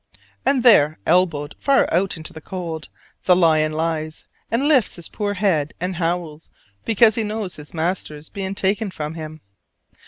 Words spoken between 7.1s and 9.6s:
he knows his master is being taken from him.